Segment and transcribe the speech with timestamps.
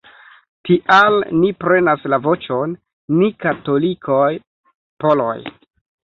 [0.67, 2.73] Tial ni prenas la voĉon,
[3.17, 5.37] ni katolikoj-poloj".